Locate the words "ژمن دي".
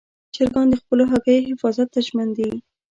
2.07-2.49